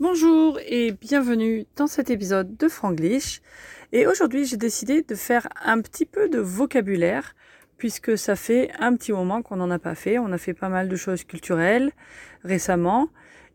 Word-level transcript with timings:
Bonjour 0.00 0.58
et 0.66 0.92
bienvenue 0.92 1.66
dans 1.76 1.86
cet 1.86 2.08
épisode 2.08 2.56
de 2.56 2.68
Franglish. 2.68 3.42
Et 3.92 4.06
aujourd'hui, 4.06 4.46
j'ai 4.46 4.56
décidé 4.56 5.02
de 5.02 5.14
faire 5.14 5.46
un 5.62 5.82
petit 5.82 6.06
peu 6.06 6.30
de 6.30 6.38
vocabulaire 6.38 7.36
puisque 7.76 8.16
ça 8.16 8.34
fait 8.34 8.70
un 8.78 8.96
petit 8.96 9.12
moment 9.12 9.42
qu'on 9.42 9.56
n'en 9.56 9.70
a 9.70 9.78
pas 9.78 9.94
fait. 9.94 10.18
On 10.18 10.32
a 10.32 10.38
fait 10.38 10.54
pas 10.54 10.70
mal 10.70 10.88
de 10.88 10.96
choses 10.96 11.24
culturelles 11.24 11.92
récemment. 12.44 13.10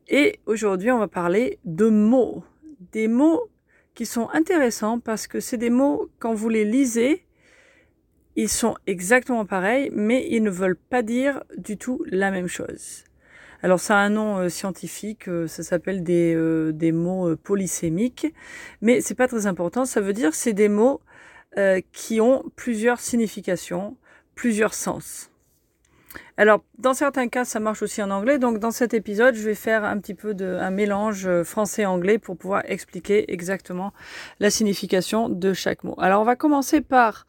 Et 0.07 0.37
aujourd'hui, 0.45 0.91
on 0.91 0.99
va 0.99 1.07
parler 1.07 1.57
de 1.65 1.89
mots. 1.89 2.43
Des 2.91 3.07
mots 3.07 3.49
qui 3.95 4.05
sont 4.05 4.29
intéressants 4.29 4.99
parce 4.99 5.25
que 5.25 5.39
c'est 5.39 5.57
des 5.57 5.71
mots, 5.71 6.11
quand 6.19 6.35
vous 6.35 6.49
les 6.49 6.63
lisez, 6.63 7.25
ils 8.35 8.49
sont 8.49 8.75
exactement 8.85 9.47
pareils, 9.47 9.89
mais 9.91 10.27
ils 10.29 10.43
ne 10.43 10.51
veulent 10.51 10.77
pas 10.77 11.01
dire 11.01 11.43
du 11.57 11.75
tout 11.75 12.03
la 12.05 12.29
même 12.29 12.47
chose. 12.47 13.03
Alors 13.63 13.79
ça 13.79 13.97
a 13.97 14.01
un 14.01 14.09
nom 14.09 14.37
euh, 14.37 14.49
scientifique, 14.49 15.27
euh, 15.27 15.47
ça 15.47 15.63
s'appelle 15.63 16.03
des, 16.03 16.33
euh, 16.35 16.71
des 16.71 16.91
mots 16.91 17.35
polysémiques, 17.35 18.33
mais 18.81 19.01
c'est 19.01 19.15
pas 19.15 19.27
très 19.27 19.47
important. 19.47 19.85
Ça 19.85 20.01
veut 20.01 20.13
dire 20.13 20.33
c'est 20.33 20.53
des 20.53 20.69
mots 20.69 21.01
qui 21.93 22.19
ont 22.19 22.43
plusieurs 22.57 22.99
significations, 22.99 23.95
plusieurs 24.35 24.73
sens. 24.73 25.31
Alors, 26.35 26.65
dans 26.77 26.93
certains 26.93 27.29
cas, 27.29 27.45
ça 27.45 27.61
marche 27.61 27.81
aussi 27.81 28.03
en 28.03 28.11
anglais. 28.11 28.39
Donc, 28.39 28.59
dans 28.59 28.71
cet 28.71 28.93
épisode, 28.93 29.35
je 29.35 29.43
vais 29.43 29.55
faire 29.55 29.85
un 29.85 29.97
petit 29.99 30.15
peu 30.15 30.33
de 30.33 30.57
un 30.59 30.69
mélange 30.69 31.43
français-anglais 31.43 32.17
pour 32.17 32.35
pouvoir 32.35 32.63
expliquer 32.65 33.31
exactement 33.31 33.93
la 34.41 34.49
signification 34.49 35.29
de 35.29 35.53
chaque 35.53 35.85
mot. 35.85 35.95
Alors, 35.97 36.21
on 36.21 36.25
va 36.25 36.35
commencer 36.35 36.81
par 36.81 37.25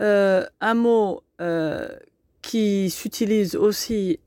euh, 0.00 0.44
un 0.60 0.74
mot 0.74 1.22
euh, 1.40 1.88
qui 2.42 2.90
s'utilise 2.90 3.56
aussi 3.56 4.20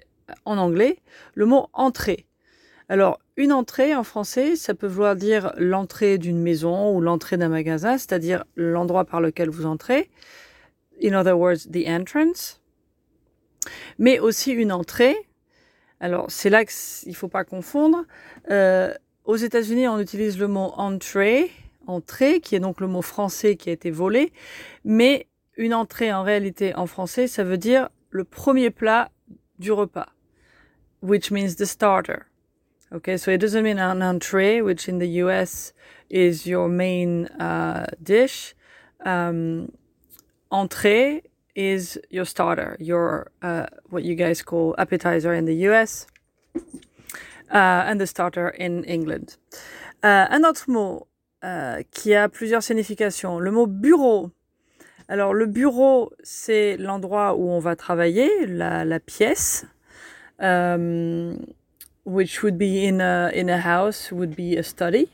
en 0.45 0.57
anglais, 0.57 0.97
le 1.33 1.45
mot 1.45 1.67
entrée. 1.73 2.25
Alors, 2.89 3.19
une 3.38 3.53
entrée 3.53 3.95
en 3.95 4.03
français, 4.03 4.55
ça 4.55 4.73
peut 4.73 4.88
vouloir 4.88 5.15
dire 5.15 5.53
l'entrée 5.57 6.17
d'une 6.17 6.41
maison 6.41 6.95
ou 6.95 7.02
l'entrée 7.02 7.38
d'un 7.38 7.49
magasin, 7.49 7.97
c'est-à-dire 7.97 8.44
l'endroit 8.55 9.05
par 9.05 9.22
lequel 9.22 9.50
vous 9.50 9.66
entrez. 9.66 10.09
In 11.03 11.13
other 11.13 11.38
words, 11.38 11.69
the 11.72 11.88
entrance. 11.88 12.61
Mais 14.00 14.19
aussi 14.19 14.52
une 14.52 14.72
entrée. 14.72 15.16
Alors, 16.00 16.25
c'est 16.30 16.50
là 16.50 16.66
qu'il 16.66 17.11
ne 17.11 17.16
faut 17.16 17.27
pas 17.27 17.44
confondre. 17.44 18.05
Euh, 18.50 18.94
aux 19.25 19.35
États-Unis, 19.35 19.88
on 19.88 20.00
utilise 20.00 20.39
le 20.39 20.47
mot 20.47 20.73
entrée, 20.75 21.52
entrée, 21.85 22.39
qui 22.39 22.55
est 22.55 22.59
donc 22.59 22.81
le 22.81 22.88
mot 22.88 23.02
français 23.02 23.55
qui 23.55 23.69
a 23.69 23.73
été 23.73 23.91
volé. 23.91 24.33
Mais 24.83 25.27
une 25.57 25.73
entrée 25.73 26.11
en 26.11 26.23
réalité 26.23 26.73
en 26.75 26.88
français, 26.88 27.27
ça 27.27 27.44
veut 27.44 27.57
dire 27.57 27.89
le 28.09 28.23
premier 28.23 28.72
plat 28.72 29.11
du 29.59 29.72
repas, 29.72 30.07
which 31.02 31.31
means 31.31 31.55
the 31.55 31.66
starter. 31.66 32.28
Okay, 32.92 33.17
so 33.17 33.30
it 33.30 33.38
doesn't 33.38 33.64
mean 33.64 33.78
an 33.78 34.02
entree, 34.02 34.61
which 34.61 34.89
in 34.89 34.97
the 34.97 35.08
US 35.23 35.73
is 36.09 36.47
your 36.47 36.67
main 36.67 37.28
uh, 37.39 37.86
dish. 38.02 38.56
Um, 39.06 39.72
entrée 40.52 41.22
is 41.56 42.00
your 42.09 42.25
starter, 42.25 42.75
your 42.80 43.31
uh, 43.41 43.67
what 43.89 44.03
you 44.03 44.16
guys 44.16 44.41
call 44.41 44.73
appetizer 44.78 45.33
in 45.33 45.45
the 45.45 45.56
US, 45.69 46.08
uh, 47.52 47.86
and 47.86 48.02
the 48.02 48.08
starter 48.08 48.50
in 48.50 48.84
England. 48.86 49.38
Uh, 50.02 50.25
un 50.31 50.44
autre 50.44 50.66
mot 50.67 51.08
uh, 51.44 51.84
qui 51.91 52.16
a 52.16 52.28
plusieurs 52.28 52.63
significations, 52.63 53.39
le 53.39 53.52
mot 53.52 53.67
bureau. 53.67 54.31
Alors 55.08 55.34
le 55.34 55.45
bureau, 55.45 56.11
c'est 56.23 56.78
l'endroit 56.78 57.36
où 57.36 57.50
on 57.50 57.59
va 57.59 57.75
travailler, 57.75 58.47
la 58.47 59.00
pièce. 59.00 59.66
Um, 60.39 61.45
which 62.05 62.41
would 62.43 62.57
be 62.57 62.85
in 62.85 63.01
a, 63.01 63.29
in 63.33 63.49
a 63.49 63.59
house, 63.59 64.11
would 64.11 64.35
be 64.35 64.57
a 64.57 64.63
study. 64.63 65.09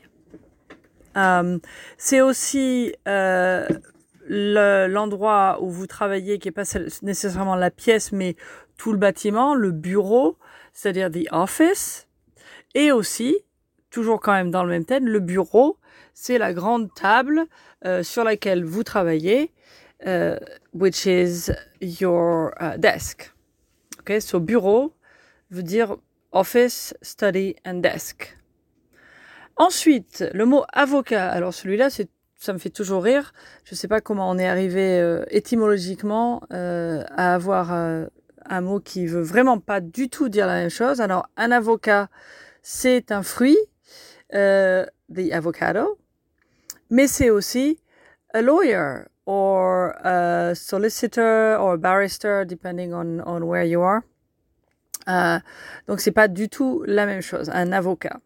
Um, 1.14 1.60
c'est 1.98 2.20
aussi 2.20 2.94
euh, 3.08 3.66
l'endroit 4.28 5.58
où 5.60 5.70
vous 5.70 5.86
travaillez, 5.86 6.38
qui 6.38 6.48
n'est 6.48 6.52
pas 6.52 6.64
nécessairement 7.02 7.56
la 7.56 7.70
pièce, 7.70 8.12
mais 8.12 8.36
tout 8.76 8.92
le 8.92 8.98
bâtiment, 8.98 9.54
le 9.54 9.72
bureau, 9.72 10.36
c'est-à-dire 10.72 11.10
the 11.10 11.26
office. 11.32 12.06
Et 12.74 12.92
aussi, 12.92 13.36
toujours 13.90 14.20
quand 14.20 14.32
même 14.32 14.50
dans 14.50 14.62
le 14.62 14.70
même 14.70 14.84
thème, 14.84 15.06
le 15.06 15.20
bureau, 15.20 15.78
c'est 16.14 16.38
la 16.38 16.52
grande 16.52 16.92
table 16.94 17.46
euh, 17.84 18.02
sur 18.02 18.24
laquelle 18.24 18.64
vous 18.64 18.84
travaillez 18.84 19.50
uh, 20.04 20.36
which 20.72 21.06
is 21.06 21.50
your 21.80 22.54
uh, 22.60 22.76
desk. 22.76 23.32
Okay, 24.00 24.20
so 24.20 24.38
bureau 24.38 24.92
veut 25.50 25.62
dire 25.62 25.96
office, 26.32 26.94
study 27.02 27.56
and 27.64 27.76
desk. 27.76 28.36
Ensuite, 29.56 30.24
le 30.32 30.44
mot 30.44 30.64
avocat. 30.72 31.30
Alors 31.30 31.54
celui-là, 31.54 31.90
c'est 31.90 32.08
ça 32.38 32.52
me 32.52 32.58
fait 32.58 32.70
toujours 32.70 33.02
rire. 33.02 33.32
Je 33.64 33.74
ne 33.74 33.76
sais 33.76 33.88
pas 33.88 34.00
comment 34.00 34.28
on 34.30 34.38
est 34.38 34.46
arrivé 34.46 35.00
euh, 35.00 35.24
étymologiquement 35.30 36.42
euh, 36.52 37.02
à 37.16 37.34
avoir 37.34 37.72
euh, 37.72 38.06
un 38.44 38.60
mot 38.60 38.78
qui 38.78 39.06
veut 39.06 39.22
vraiment 39.22 39.58
pas 39.58 39.80
du 39.80 40.08
tout 40.08 40.28
dire 40.28 40.46
la 40.46 40.54
même 40.54 40.70
chose. 40.70 41.00
Alors, 41.00 41.28
un 41.36 41.50
avocat, 41.50 42.08
c'est 42.62 43.10
un 43.10 43.22
fruit, 43.22 43.58
euh, 44.34 44.84
the 45.12 45.32
avocado, 45.32 45.98
mais 46.90 47.06
c'est 47.06 47.30
aussi 47.30 47.80
a 48.34 48.42
lawyer 48.42 49.04
or 49.24 49.92
a 50.04 50.54
solicitor 50.54 51.58
or 51.58 51.72
a 51.72 51.76
barrister, 51.76 52.44
depending 52.46 52.92
on, 52.92 53.20
on 53.26 53.42
where 53.42 53.64
you 53.64 53.82
are. 53.82 54.02
Euh, 55.08 55.38
donc 55.86 56.00
c'est 56.00 56.12
pas 56.12 56.28
du 56.28 56.48
tout 56.48 56.82
la 56.86 57.06
même 57.06 57.22
chose, 57.22 57.50
un 57.52 57.72
avocat. 57.72 58.20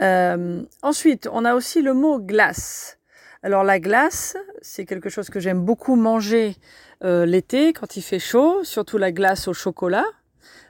Euh, 0.00 0.62
ensuite, 0.82 1.28
on 1.32 1.44
a 1.44 1.54
aussi 1.54 1.82
le 1.82 1.94
mot 1.94 2.18
glace. 2.20 2.98
Alors 3.42 3.64
la 3.64 3.80
glace, 3.80 4.36
c'est 4.60 4.84
quelque 4.84 5.08
chose 5.08 5.30
que 5.30 5.40
j'aime 5.40 5.64
beaucoup 5.64 5.96
manger 5.96 6.56
euh, 7.04 7.24
l'été 7.24 7.72
quand 7.72 7.96
il 7.96 8.02
fait 8.02 8.18
chaud, 8.18 8.62
surtout 8.64 8.98
la 8.98 9.12
glace 9.12 9.48
au 9.48 9.54
chocolat. 9.54 10.04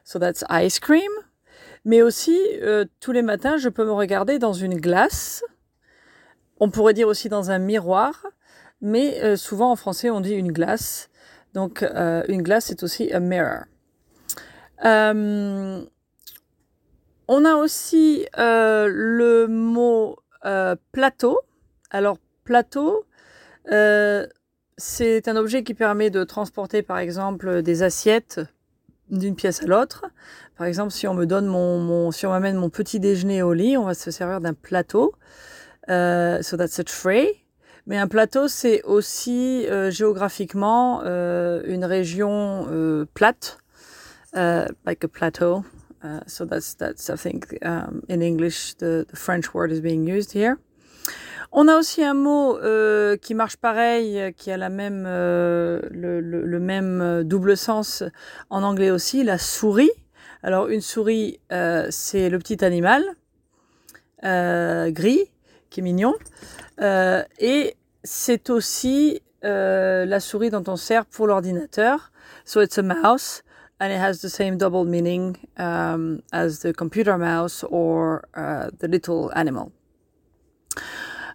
So 0.04 0.18
that's 0.18 0.44
ice 0.50 0.78
cream. 0.78 1.10
Mais 1.84 2.02
aussi, 2.02 2.38
euh, 2.62 2.84
tous 3.00 3.12
les 3.12 3.22
matins, 3.22 3.56
je 3.56 3.68
peux 3.68 3.84
me 3.84 3.92
regarder 3.92 4.38
dans 4.38 4.52
une 4.52 4.80
glace. 4.80 5.42
On 6.60 6.70
pourrait 6.70 6.94
dire 6.94 7.08
aussi 7.08 7.28
dans 7.28 7.50
un 7.50 7.58
miroir 7.58 8.26
mais 8.82 9.22
euh, 9.22 9.36
souvent 9.36 9.70
en 9.72 9.76
français 9.76 10.08
on 10.08 10.20
dit 10.20 10.32
une 10.32 10.52
glace. 10.52 11.10
Donc 11.52 11.82
une 11.82 12.42
glace 12.42 12.66
c'est 12.66 12.82
aussi 12.84 13.12
a 13.12 13.18
mirror. 13.18 13.64
Euh, 14.84 15.84
on 17.28 17.44
a 17.44 17.54
aussi 17.54 18.26
euh, 18.38 18.88
le 18.90 19.46
mot 19.46 20.16
euh, 20.44 20.76
plateau. 20.92 21.38
Alors 21.90 22.18
plateau, 22.44 23.04
c'est 24.76 25.28
un 25.28 25.36
objet 25.36 25.62
qui 25.62 25.74
permet 25.74 26.10
de 26.10 26.24
transporter 26.24 26.82
par 26.82 26.98
exemple 26.98 27.62
des 27.62 27.82
assiettes 27.82 28.40
d'une 29.10 29.36
pièce 29.36 29.62
à 29.62 29.66
l'autre. 29.66 30.06
Par 30.56 30.66
exemple, 30.66 30.92
si 30.92 31.06
on 31.06 31.14
me 31.14 31.26
donne 31.26 31.46
mon, 31.46 31.78
mon 31.78 32.10
si 32.10 32.26
on 32.26 32.30
m'amène 32.30 32.56
mon 32.56 32.70
petit 32.70 33.00
déjeuner 33.00 33.42
au 33.42 33.52
lit, 33.52 33.76
on 33.76 33.84
va 33.84 33.94
se 33.94 34.10
servir 34.10 34.40
d'un 34.40 34.54
plateau. 34.54 35.14
so 35.88 36.56
that's 36.56 36.78
a 36.78 36.84
tray. 36.84 37.44
Mais 37.86 37.98
un 37.98 38.08
plateau, 38.08 38.48
c'est 38.48 38.82
aussi 38.82 39.66
euh, 39.66 39.90
géographiquement 39.90 41.02
euh, 41.04 41.62
une 41.66 41.84
région 41.84 42.66
euh, 42.70 43.06
plate, 43.14 43.58
like 44.34 45.04
a 45.04 45.08
plateau. 45.08 45.64
Uh, 46.02 46.20
so 46.26 46.46
that's 46.46 46.74
that's 46.74 47.10
I 47.10 47.16
think 47.16 47.58
um, 47.62 48.02
in 48.08 48.22
English 48.22 48.74
the, 48.78 49.04
the, 49.10 49.16
French 49.16 49.52
word 49.52 49.70
is 49.70 49.80
being 49.80 50.06
used 50.06 50.32
here. 50.32 50.58
On 51.52 51.68
a 51.68 51.76
aussi 51.76 52.02
un 52.02 52.14
mot 52.14 52.56
euh, 52.58 53.16
qui 53.16 53.34
marche 53.34 53.56
pareil, 53.56 54.32
qui 54.36 54.50
a 54.50 54.56
la 54.56 54.70
même 54.70 55.04
euh, 55.06 55.80
le, 55.90 56.60
même 56.60 57.24
double 57.24 57.56
sens 57.56 58.04
en 58.50 58.62
anglais 58.62 58.90
aussi, 58.90 59.24
la 59.24 59.36
souris. 59.36 59.90
Alors 60.42 60.68
une 60.68 60.80
souris, 60.80 61.40
euh, 61.52 61.88
c'est 61.90 62.30
le 62.30 62.38
petit 62.38 62.64
animal 62.64 63.02
gris 64.22 65.30
qui 65.70 65.80
est 65.80 65.82
mignon. 65.82 66.14
Euh, 66.80 67.22
et 67.38 67.76
c'est 68.04 68.50
aussi 68.50 69.22
euh, 69.44 70.04
la 70.04 70.20
souris 70.20 70.50
dont 70.50 70.64
on 70.66 70.76
sert 70.76 71.06
pour 71.06 71.26
l'ordinateur. 71.26 72.12
So 72.44 72.60
it's 72.60 72.78
a 72.78 72.82
mouse 72.82 73.42
and 73.80 73.92
it 73.92 73.98
has 73.98 74.20
the 74.20 74.28
same 74.28 74.58
double 74.58 74.84
meaning 74.84 75.36
um, 75.56 76.22
as 76.32 76.60
the 76.60 76.72
computer 76.72 77.16
mouse 77.18 77.64
or 77.70 78.28
uh, 78.34 78.70
the 78.78 78.88
little 78.88 79.32
animal. 79.34 79.72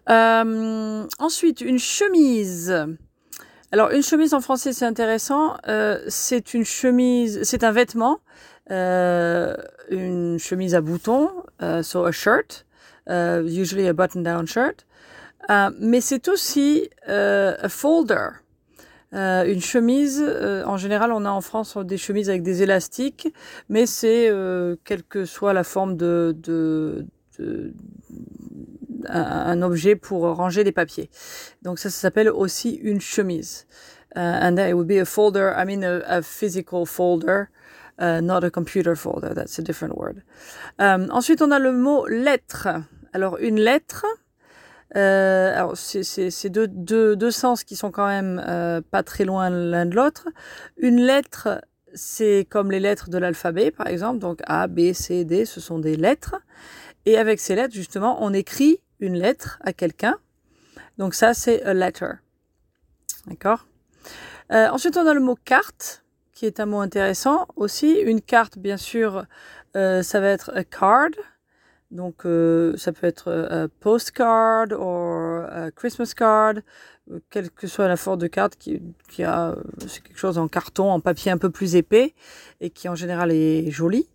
Euh, 0.07 1.07
ensuite, 1.19 1.61
une 1.61 1.79
chemise. 1.79 2.71
Alors, 3.71 3.89
une 3.91 4.03
chemise 4.03 4.33
en 4.33 4.41
français, 4.41 4.71
c'est 4.71 4.85
intéressant. 4.85 5.57
Euh, 5.67 5.99
c'est 6.07 6.53
une 6.53 6.63
chemise, 6.63 7.41
c'est 7.43 7.63
un 7.63 7.71
vêtement, 7.71 8.19
euh, 8.69 9.55
une 9.89 10.37
chemise 10.37 10.75
à 10.75 10.81
boutons, 10.81 11.31
uh, 11.59 11.81
so 11.81 12.05
a 12.05 12.11
shirt, 12.11 12.65
uh, 13.09 13.41
usually 13.43 13.87
a 13.87 13.93
button-down 13.93 14.45
shirt. 14.45 14.85
Euh, 15.49 15.69
mais 15.79 16.01
c'est 16.01 16.27
aussi 16.27 16.89
euh, 17.07 17.55
un 17.61 17.69
folder. 17.69 18.29
Euh, 19.13 19.45
une 19.45 19.61
chemise, 19.61 20.21
euh, 20.21 20.63
en 20.65 20.77
général, 20.77 21.11
on 21.11 21.25
a 21.25 21.29
en 21.29 21.41
France 21.41 21.77
des 21.77 21.97
chemises 21.97 22.29
avec 22.29 22.43
des 22.43 22.63
élastiques, 22.63 23.33
mais 23.69 23.85
c'est, 23.85 24.29
euh, 24.29 24.75
quelle 24.83 25.03
que 25.03 25.25
soit 25.25 25.53
la 25.53 25.63
forme 25.63 25.95
de, 25.95 27.05
un, 29.07 29.61
objet 29.61 29.95
pour 29.95 30.23
ranger 30.35 30.63
des 30.63 30.71
papiers. 30.71 31.09
Donc 31.61 31.79
ça, 31.79 31.89
ça 31.89 31.99
s'appelle 31.99 32.29
aussi 32.29 32.75
une 32.75 33.01
chemise. 33.01 33.67
Uh, 34.15 34.19
and 34.19 34.57
a 34.57 35.05
folder, 35.05 35.53
I 35.57 35.65
mean 35.65 35.83
a, 35.83 36.21
physical 36.21 36.85
folder, 36.85 37.49
uh, 37.99 38.21
not 38.21 38.45
a 38.45 38.49
computer 38.49 38.95
folder, 38.95 39.33
that's 39.35 39.59
a 39.59 39.61
different 39.61 39.97
word. 39.97 40.23
Ensuite, 40.79 41.41
on 41.41 41.51
a 41.51 41.59
le 41.59 41.73
mot 41.73 42.07
lettre. 42.07 42.69
Alors 43.11 43.37
une 43.39 43.59
lettre, 43.59 44.05
euh, 44.95 45.57
alors 45.57 45.75
c'est 45.75 46.49
deux, 46.49 46.67
deux, 46.67 47.15
deux, 47.15 47.31
sens 47.31 47.63
qui 47.63 47.75
sont 47.75 47.91
quand 47.91 48.07
même 48.07 48.41
euh, 48.47 48.81
pas 48.81 49.03
très 49.03 49.25
loin 49.25 49.49
l'un 49.49 49.85
de 49.85 49.95
l'autre. 49.95 50.27
Une 50.77 51.01
lettre, 51.01 51.61
c'est 51.93 52.45
comme 52.49 52.71
les 52.71 52.79
lettres 52.79 53.09
de 53.09 53.17
l'alphabet, 53.17 53.71
par 53.71 53.87
exemple. 53.87 54.19
Donc 54.19 54.39
A, 54.45 54.67
B, 54.67 54.93
C, 54.93 55.25
D, 55.25 55.45
ce 55.45 55.59
sont 55.59 55.79
des 55.79 55.95
lettres. 55.95 56.35
Et 57.05 57.17
avec 57.17 57.39
ces 57.39 57.55
lettres, 57.55 57.73
justement, 57.73 58.23
on 58.23 58.33
écrit 58.33 58.79
une 58.99 59.15
lettre 59.15 59.59
à 59.61 59.73
quelqu'un. 59.73 60.17
Donc 60.97 61.13
ça, 61.13 61.33
c'est 61.33 61.63
a 61.63 61.73
letter. 61.73 62.11
D'accord? 63.27 63.67
Euh, 64.51 64.69
Ensuite, 64.69 64.97
on 64.97 65.07
a 65.07 65.13
le 65.13 65.19
mot 65.19 65.35
carte, 65.35 66.03
qui 66.33 66.45
est 66.45 66.59
un 66.59 66.65
mot 66.65 66.79
intéressant 66.79 67.47
aussi. 67.55 67.99
Une 67.99 68.21
carte, 68.21 68.57
bien 68.57 68.77
sûr, 68.77 69.25
euh, 69.75 70.03
ça 70.03 70.19
va 70.19 70.29
être 70.29 70.51
a 70.55 70.63
card. 70.63 71.09
Donc, 71.91 72.25
euh, 72.25 72.75
ça 72.77 72.91
peut 72.91 73.07
être 73.07 73.31
a 73.31 73.67
postcard 73.79 74.67
ou 74.71 75.71
Christmas 75.75 76.13
card, 76.15 76.55
quelle 77.29 77.51
que 77.51 77.67
soit 77.67 77.87
la 77.87 77.97
forme 77.97 78.19
de 78.19 78.27
carte 78.27 78.55
qui, 78.55 78.81
qui 79.09 79.23
a, 79.23 79.55
c'est 79.87 80.01
quelque 80.01 80.17
chose 80.17 80.37
en 80.37 80.47
carton, 80.47 80.91
en 80.91 80.99
papier 80.99 81.31
un 81.31 81.37
peu 81.37 81.49
plus 81.49 81.75
épais 81.75 82.13
et 82.59 82.69
qui 82.69 82.89
en 82.89 82.95
général 82.95 83.31
est 83.31 83.69
joli. 83.69 84.07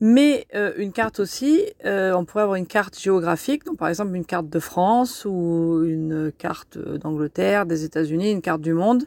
Mais 0.00 0.46
euh, 0.54 0.74
une 0.76 0.92
carte 0.92 1.20
aussi, 1.20 1.64
euh, 1.86 2.12
on 2.12 2.26
pourrait 2.26 2.42
avoir 2.42 2.56
une 2.56 2.66
carte 2.66 2.98
géographique, 2.98 3.64
donc 3.64 3.78
par 3.78 3.88
exemple 3.88 4.14
une 4.14 4.26
carte 4.26 4.48
de 4.48 4.58
France 4.58 5.24
ou 5.24 5.82
une 5.86 6.30
carte 6.36 6.76
d'Angleterre, 6.76 7.64
des 7.64 7.84
États-Unis, 7.84 8.30
une 8.30 8.42
carte 8.42 8.60
du 8.60 8.74
monde. 8.74 9.04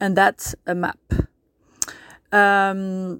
And 0.00 0.14
that's 0.14 0.56
a 0.66 0.74
map. 0.74 0.94
Euh, 2.34 3.14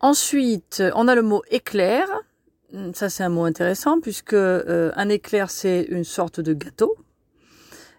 ensuite, 0.00 0.82
on 0.96 1.06
a 1.06 1.14
le 1.14 1.22
mot 1.22 1.42
éclair. 1.50 2.08
Ça, 2.94 3.08
c'est 3.08 3.22
un 3.22 3.28
mot 3.28 3.44
intéressant 3.44 4.00
puisque 4.00 4.34
un 4.34 5.08
éclair, 5.08 5.50
c'est 5.50 5.82
une 5.82 6.04
sorte 6.04 6.40
de 6.40 6.52
gâteau. 6.52 6.96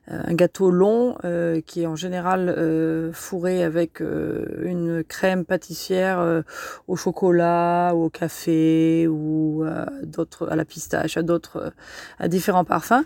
Euh, 0.09 0.21
un 0.25 0.33
gâteau 0.35 0.71
long 0.71 1.17
euh, 1.25 1.59
qui 1.59 1.81
est 1.81 1.85
en 1.85 1.97
général 1.97 2.47
euh, 2.47 3.11
fourré 3.11 3.63
avec 3.63 3.99
une 3.99 5.03
crème 5.03 5.43
pâtissière 5.43 6.43
au 6.87 6.95
chocolat 6.95 7.93
ou 7.93 8.05
au 8.05 8.09
café 8.09 9.07
ou 9.07 9.65
d'autres 10.03 10.47
à 10.49 10.55
la 10.55 10.65
pistache, 10.65 11.17
à 11.17 11.23
d'autres 11.23 11.73
à 12.19 12.27
différents 12.27 12.65
parfums. 12.65 13.03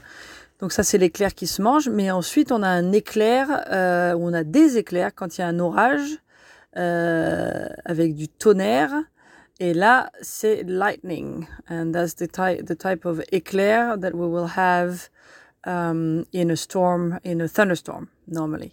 Donc 0.62 0.72
ça 0.72 0.84
c'est 0.84 1.00
l'éclair 1.00 1.34
qui 1.34 1.48
se 1.48 1.62
mange, 1.62 1.90
mais 1.90 2.12
ensuite 2.12 2.52
on 2.52 2.62
a 2.62 2.68
un 2.68 2.92
éclair 2.92 3.48
euh, 3.72 4.16
on 4.18 4.31
a 4.31 4.44
des 4.44 4.78
éclairs 4.78 5.13
quand 5.16 5.38
il 5.38 5.42
y 5.42 5.44
a 5.44 5.48
un 5.48 5.60
orage 5.60 6.19
euh, 6.78 7.68
avec 7.84 8.13
du 8.13 8.28
tonnerre. 8.28 8.94
Et 9.62 9.75
là 9.75 10.10
c'est 10.22 10.63
lightning, 10.63 11.46
and 11.69 11.92
that's 11.94 12.16
the 12.16 12.28
type 12.28 12.66
the 12.66 12.75
type 12.75 13.06
of 13.06 13.22
éclair 13.31 13.96
that 14.00 14.16
we 14.16 14.28
will 14.28 14.58
have 14.58 15.12
um, 15.68 16.25
in 16.34 16.50
a 16.50 16.56
storm, 16.56 17.19
in 17.24 17.40
a 17.42 17.48
thunderstorm, 17.48 18.08
normally. 18.28 18.72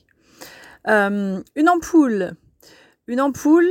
Um, 0.86 1.44
une 1.54 1.68
ampoule. 1.68 2.36
Une 3.06 3.20
ampoule, 3.20 3.68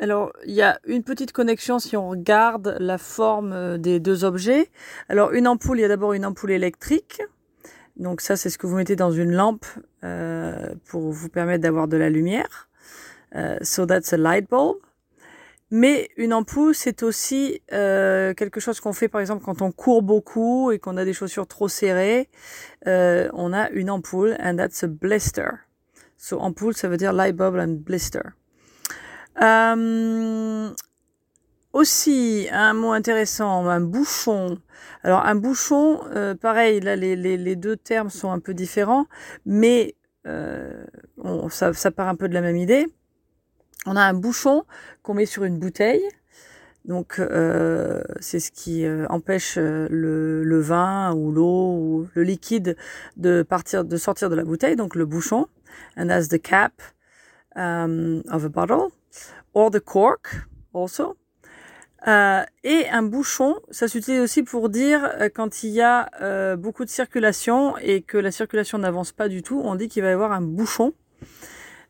alors 0.00 0.32
il 0.44 0.54
y 0.54 0.62
a 0.62 0.78
une 0.86 1.02
petite 1.02 1.32
connexion 1.32 1.80
si 1.80 1.96
on 1.96 2.08
regarde 2.10 2.76
la 2.78 2.98
forme 2.98 3.52
euh, 3.52 3.76
des 3.76 3.98
deux 3.98 4.24
objets. 4.24 4.70
Alors 5.08 5.32
une 5.32 5.48
ampoule, 5.48 5.80
il 5.80 5.82
y 5.82 5.84
a 5.84 5.88
d'abord 5.88 6.12
une 6.12 6.24
ampoule 6.24 6.52
électrique. 6.52 7.22
Donc 7.96 8.20
ça, 8.20 8.36
c'est 8.36 8.50
ce 8.50 8.58
que 8.58 8.68
vous 8.68 8.76
mettez 8.76 8.94
dans 8.94 9.10
une 9.10 9.32
lampe 9.32 9.66
euh, 10.04 10.76
pour 10.84 11.10
vous 11.10 11.28
permettre 11.28 11.62
d'avoir 11.62 11.88
de 11.88 11.96
la 11.96 12.08
lumière. 12.08 12.68
Uh, 13.34 13.56
so 13.62 13.84
that's 13.84 14.12
a 14.12 14.16
light 14.16 14.48
bulb. 14.48 14.76
Mais 15.70 16.08
une 16.16 16.32
ampoule, 16.32 16.74
c'est 16.74 17.02
aussi 17.02 17.60
euh, 17.72 18.34
quelque 18.34 18.60
chose 18.60 18.78
qu'on 18.78 18.92
fait 18.92 19.08
par 19.08 19.20
exemple 19.20 19.44
quand 19.44 19.62
on 19.62 19.72
court 19.72 20.02
beaucoup 20.02 20.70
et 20.70 20.78
qu'on 20.78 20.96
a 20.96 21.04
des 21.04 21.12
chaussures 21.12 21.48
trop 21.48 21.68
serrées. 21.68 22.28
Euh, 22.86 23.28
on 23.32 23.52
a 23.52 23.68
une 23.70 23.90
ampoule 23.90 24.36
and 24.40 24.56
that's 24.56 24.84
a 24.84 24.86
blister. 24.86 25.48
So 26.16 26.40
ampoule, 26.40 26.74
ça 26.74 26.88
veut 26.88 26.96
dire 26.96 27.12
light 27.12 27.34
bulb 27.34 27.56
and 27.56 27.82
blister. 27.84 28.20
Euh, 29.42 30.70
aussi, 31.72 32.48
un 32.52 32.72
mot 32.72 32.92
intéressant, 32.92 33.66
un 33.66 33.80
bouchon. 33.80 34.58
Alors 35.02 35.26
un 35.26 35.34
bouchon, 35.34 36.00
euh, 36.14 36.34
pareil, 36.34 36.80
là 36.80 36.94
les, 36.96 37.16
les, 37.16 37.56
deux 37.56 37.76
termes 37.76 38.08
sont 38.08 38.30
un 38.30 38.38
peu 38.38 38.54
différents, 38.54 39.06
mais 39.44 39.94
euh, 40.26 40.84
on, 41.18 41.48
ça, 41.48 41.72
ça 41.74 41.90
part 41.90 42.08
un 42.08 42.14
peu 42.14 42.28
de 42.28 42.34
la 42.34 42.40
même 42.40 42.56
idée 42.56 42.86
on 43.86 43.96
a 43.96 44.02
un 44.02 44.14
bouchon 44.14 44.64
qu'on 45.02 45.14
met 45.14 45.26
sur 45.26 45.44
une 45.44 45.58
bouteille. 45.58 46.06
Donc 46.86 47.18
euh, 47.18 48.02
c'est 48.20 48.38
ce 48.38 48.52
qui 48.52 48.84
euh, 48.84 49.06
empêche 49.08 49.56
euh, 49.58 49.88
le, 49.90 50.60
vin 50.60 51.12
ou 51.14 51.32
l'eau 51.32 51.72
ou 51.72 52.08
le 52.14 52.22
liquide 52.22 52.76
de 53.16 53.42
partir, 53.42 53.84
de 53.84 53.96
sortir 53.96 54.30
de 54.30 54.36
la 54.36 54.44
bouteille. 54.44 54.76
Donc 54.76 54.94
le 54.94 55.04
bouchon, 55.04 55.48
and 55.96 56.06
that's 56.06 56.28
the 56.28 56.40
cap 56.40 56.72
um, 57.56 58.22
of 58.30 58.44
a 58.44 58.48
bottle, 58.48 58.88
or 59.52 59.70
the 59.70 59.80
cork 59.80 60.46
also. 60.72 61.16
et 62.06 62.86
un 62.92 63.02
bouchon, 63.02 63.56
ça 63.72 63.88
s'utilise 63.88 64.20
aussi 64.20 64.44
pour 64.44 64.68
dire 64.68 65.12
quand 65.34 65.64
il 65.64 65.70
y 65.70 65.80
a 65.80 66.54
beaucoup 66.54 66.84
de 66.84 66.90
circulation 66.90 67.76
et 67.78 68.02
que 68.02 68.16
la 68.16 68.30
circulation 68.30 68.78
n'avance 68.78 69.10
pas 69.10 69.28
du 69.28 69.42
tout, 69.42 69.60
on 69.64 69.74
dit 69.74 69.88
qu'il 69.88 70.04
va 70.04 70.10
y 70.10 70.12
avoir 70.12 70.30
un 70.30 70.40
bouchon. 70.40 70.92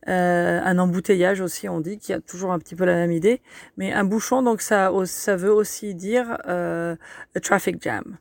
Euh, 0.08 0.60
un 0.62 0.78
embouteillage 0.78 1.40
aussi, 1.40 1.68
on 1.68 1.80
dit, 1.80 1.98
qu'il 1.98 2.14
y 2.14 2.18
a 2.18 2.20
toujours 2.20 2.52
un 2.52 2.58
petit 2.58 2.74
peu 2.74 2.84
la 2.84 2.94
même 2.94 3.12
idée. 3.12 3.40
Mais 3.76 3.92
un 3.92 4.04
bouchon, 4.04 4.42
donc 4.42 4.60
ça, 4.60 4.92
ça 5.04 5.36
veut 5.36 5.52
aussi 5.52 5.94
dire 5.94 6.38
euh, 6.48 6.96
a 7.34 7.40
traffic 7.40 7.82
jam. 7.82 8.18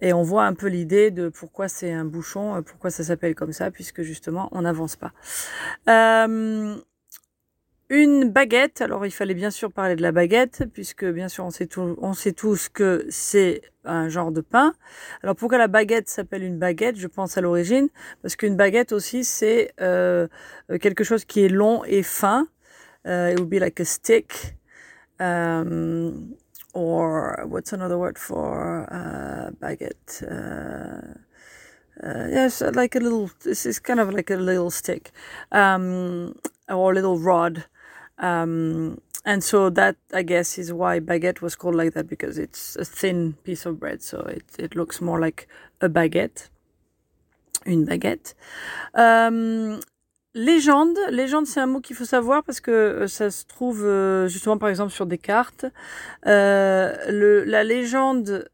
Et 0.00 0.12
on 0.12 0.22
voit 0.22 0.44
un 0.44 0.54
peu 0.54 0.68
l'idée 0.68 1.10
de 1.10 1.28
pourquoi 1.28 1.68
c'est 1.68 1.92
un 1.92 2.04
bouchon, 2.04 2.56
euh, 2.56 2.62
pourquoi 2.62 2.90
ça 2.90 3.02
s'appelle 3.02 3.34
comme 3.34 3.52
ça, 3.52 3.70
puisque 3.70 4.02
justement 4.02 4.48
on 4.52 4.62
n'avance 4.62 4.96
pas. 4.96 5.12
Euh, 5.88 6.76
une 7.90 8.30
baguette, 8.30 8.80
alors 8.82 9.06
il 9.06 9.10
fallait 9.10 9.34
bien 9.34 9.50
sûr 9.50 9.72
parler 9.72 9.96
de 9.96 10.02
la 10.02 10.12
baguette, 10.12 10.64
puisque 10.72 11.04
bien 11.06 11.28
sûr 11.28 11.44
on 11.44 11.50
sait, 11.50 11.66
tout, 11.66 11.96
on 12.00 12.12
sait 12.12 12.32
tous 12.32 12.68
que 12.68 13.06
c'est 13.08 13.62
un 13.84 14.08
genre 14.08 14.30
de 14.30 14.42
pain. 14.42 14.74
Alors 15.22 15.36
pourquoi 15.36 15.58
la 15.58 15.68
baguette 15.68 16.08
s'appelle 16.08 16.42
une 16.42 16.58
baguette? 16.58 16.96
Je 16.96 17.06
pense 17.06 17.38
à 17.38 17.40
l'origine, 17.40 17.88
parce 18.20 18.36
qu'une 18.36 18.56
baguette 18.56 18.92
aussi 18.92 19.24
c'est 19.24 19.72
euh, 19.80 20.28
quelque 20.80 21.02
chose 21.02 21.24
qui 21.24 21.44
est 21.44 21.48
long 21.48 21.82
et 21.84 22.02
fin. 22.02 22.46
Uh, 23.06 23.32
it 23.32 23.38
would 23.38 23.48
be 23.48 23.58
like 23.58 23.80
a 23.80 23.84
stick. 23.84 24.54
Um, 25.18 26.34
or 26.74 27.44
what's 27.46 27.72
another 27.72 27.96
word 27.96 28.18
for 28.18 28.86
uh, 28.92 29.50
baguette? 29.60 30.22
Uh, 30.22 31.14
uh, 32.06 32.28
yes, 32.28 32.62
like 32.74 32.94
a 32.96 32.98
little. 32.98 33.30
This 33.42 33.64
is 33.64 33.80
kind 33.80 33.98
of 33.98 34.12
like 34.12 34.30
a 34.30 34.36
little 34.36 34.70
stick, 34.70 35.10
um, 35.52 36.34
or 36.68 36.92
a 36.92 36.94
little 36.94 37.18
rod. 37.18 37.64
Um, 38.18 39.00
and 39.24 39.42
so 39.42 39.70
that 39.70 39.96
I 40.12 40.22
guess 40.22 40.58
is 40.58 40.72
why 40.72 41.00
baguette 41.00 41.42
was 41.42 41.54
called 41.54 41.74
like 41.74 41.94
that 41.94 42.08
because 42.08 42.38
it's 42.38 42.76
a 42.76 42.84
thin 42.84 43.34
piece 43.44 43.66
of 43.66 43.78
bread, 43.78 44.02
so 44.02 44.20
it, 44.20 44.44
it 44.58 44.74
looks 44.74 45.00
more 45.00 45.20
like 45.20 45.46
a 45.80 45.88
baguette, 45.88 46.48
une 47.66 47.84
baguette. 47.84 48.34
Um, 48.94 49.80
légende, 50.34 50.98
légende 51.10 51.46
c'est 51.46 51.60
un 51.60 51.66
mot 51.66 51.80
qu'il 51.80 51.96
faut 51.96 52.04
savoir 52.04 52.42
parce 52.42 52.60
que 52.60 52.70
euh, 52.70 53.06
ça 53.08 53.30
se 53.30 53.44
trouve 53.44 53.84
euh, 53.84 54.28
justement 54.28 54.58
par 54.58 54.68
exemple 54.68 54.92
sur 54.92 55.06
des 55.06 55.18
cartes. 55.18 55.66
Euh, 56.26 56.94
le, 57.08 57.44
la 57.44 57.64
légende 57.64 58.48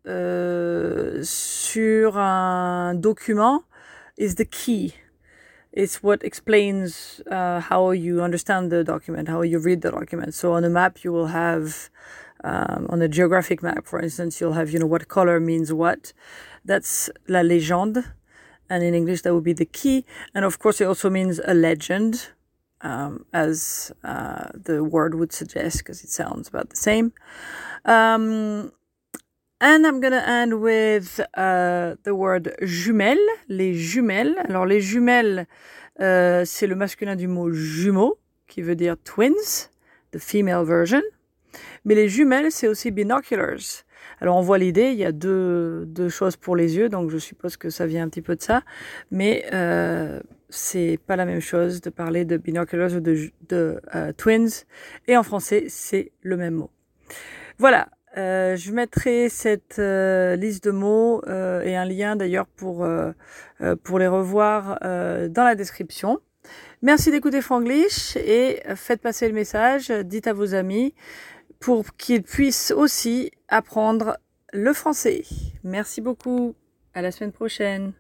sur 1.22 2.18
un 2.18 2.94
document 2.94 3.64
is 4.18 4.34
the 4.34 4.44
key. 4.48 4.94
It's 5.74 6.02
what 6.02 6.22
explains 6.22 7.20
uh, 7.30 7.58
how 7.58 7.90
you 7.90 8.22
understand 8.22 8.70
the 8.70 8.84
document, 8.84 9.28
how 9.28 9.42
you 9.42 9.58
read 9.58 9.82
the 9.82 9.90
document. 9.90 10.32
So 10.32 10.52
on 10.52 10.62
a 10.64 10.70
map, 10.70 11.02
you 11.02 11.12
will 11.12 11.26
have, 11.26 11.90
um, 12.44 12.86
on 12.90 13.02
a 13.02 13.08
geographic 13.08 13.60
map, 13.60 13.84
for 13.84 14.00
instance, 14.00 14.40
you'll 14.40 14.52
have, 14.52 14.70
you 14.70 14.78
know, 14.78 14.86
what 14.86 15.08
color 15.08 15.40
means 15.40 15.72
what. 15.72 16.12
That's 16.64 17.10
la 17.26 17.40
légende. 17.40 18.04
And 18.70 18.84
in 18.84 18.94
English, 18.94 19.22
that 19.22 19.34
would 19.34 19.44
be 19.44 19.52
the 19.52 19.66
key. 19.66 20.06
And 20.32 20.44
of 20.44 20.58
course, 20.60 20.80
it 20.80 20.86
also 20.86 21.10
means 21.10 21.40
a 21.44 21.54
legend, 21.54 22.28
um, 22.80 23.26
as 23.32 23.92
uh, 24.04 24.50
the 24.54 24.84
word 24.84 25.16
would 25.16 25.32
suggest, 25.32 25.78
because 25.78 26.04
it 26.04 26.10
sounds 26.10 26.48
about 26.48 26.70
the 26.70 26.76
same. 26.76 27.12
Um, 27.84 28.72
And 29.66 29.86
I'm 29.86 29.98
gonna 29.98 30.22
end 30.26 30.60
with 30.60 31.22
uh, 31.38 31.94
the 32.02 32.14
word 32.14 32.54
jumelle, 32.60 33.16
les 33.48 33.72
jumelles. 33.72 34.36
Alors 34.46 34.66
les 34.66 34.82
jumelles, 34.82 35.46
euh, 36.00 36.44
c'est 36.44 36.66
le 36.66 36.74
masculin 36.74 37.16
du 37.16 37.28
mot 37.28 37.50
jumeau, 37.50 38.18
qui 38.46 38.60
veut 38.60 38.74
dire 38.74 38.96
twins, 39.02 39.70
the 40.12 40.18
female 40.18 40.66
version. 40.66 41.00
Mais 41.86 41.94
les 41.94 42.10
jumelles, 42.10 42.52
c'est 42.52 42.68
aussi 42.68 42.90
binoculars. 42.90 43.86
Alors 44.20 44.36
on 44.36 44.42
voit 44.42 44.58
l'idée, 44.58 44.90
il 44.90 44.98
y 44.98 45.04
a 45.06 45.12
deux, 45.12 45.86
deux, 45.86 46.10
choses 46.10 46.36
pour 46.36 46.56
les 46.56 46.76
yeux, 46.76 46.90
donc 46.90 47.08
je 47.08 47.16
suppose 47.16 47.56
que 47.56 47.70
ça 47.70 47.86
vient 47.86 48.04
un 48.04 48.10
petit 48.10 48.20
peu 48.20 48.36
de 48.36 48.42
ça, 48.42 48.64
mais 49.10 49.46
euh, 49.54 50.20
c'est 50.50 50.98
pas 51.06 51.16
la 51.16 51.24
même 51.24 51.40
chose 51.40 51.80
de 51.80 51.88
parler 51.88 52.26
de 52.26 52.36
binoculars 52.36 52.92
ou 52.92 53.00
de, 53.00 53.30
de 53.48 53.80
euh, 53.94 54.12
twins, 54.12 54.66
et 55.08 55.16
en 55.16 55.22
français 55.22 55.64
c'est 55.68 56.12
le 56.20 56.36
même 56.36 56.52
mot. 56.52 56.70
Voilà, 57.56 57.88
euh, 58.16 58.56
je 58.56 58.72
mettrai 58.72 59.28
cette 59.28 59.78
euh, 59.78 60.36
liste 60.36 60.64
de 60.64 60.70
mots 60.70 61.22
euh, 61.26 61.62
et 61.62 61.76
un 61.76 61.84
lien 61.84 62.14
d'ailleurs 62.16 62.46
pour, 62.46 62.86
pour 63.82 63.98
les 63.98 64.06
revoir 64.08 64.78
dans 64.80 65.44
la 65.44 65.54
description. 65.54 66.20
Merci 66.82 67.10
d'écouter 67.10 67.40
Franglish 67.40 68.16
et 68.16 68.62
faites 68.76 69.00
passer 69.00 69.26
le 69.28 69.34
message, 69.34 69.90
dites 69.90 70.26
à 70.26 70.34
vos 70.34 70.54
amis 70.54 70.94
pour 71.58 71.96
qu'ils 71.96 72.22
puissent 72.22 72.72
aussi 72.72 73.30
apprendre 73.48 74.18
le 74.52 74.72
français. 74.74 75.22
Merci 75.62 76.02
beaucoup. 76.02 76.54
À 76.92 77.00
la 77.00 77.10
semaine 77.10 77.32
prochaine. 77.32 77.94